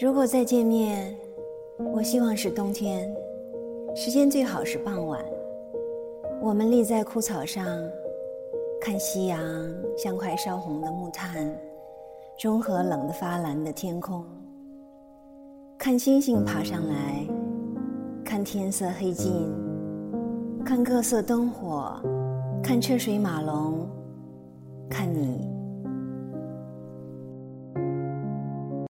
[0.00, 1.12] 如果再见面，
[1.92, 3.12] 我希望是冬天，
[3.96, 5.20] 时间最好是傍晚。
[6.40, 7.66] 我们立在枯草上，
[8.80, 9.42] 看夕阳
[9.96, 11.52] 像块烧红的木炭，
[12.38, 14.24] 中和冷得发蓝的天空。
[15.76, 17.26] 看星星爬上来，
[18.24, 19.52] 看天色黑尽，
[20.64, 22.00] 看各色灯火，
[22.62, 23.84] 看车水马龙，
[24.88, 25.57] 看你。